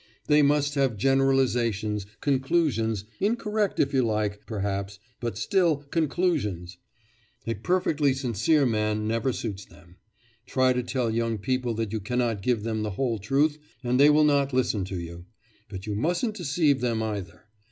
[0.25, 6.79] They must have generalisations, conclusions, incorrect if you like, perhaps, but still conclusions!
[7.45, 9.97] A perfectly sincere man never suits them.
[10.47, 14.09] Try to tell young people that you cannot give them the whole truth, and they
[14.09, 15.27] will not listen to you.
[15.69, 17.43] But you mustn't deceive them either.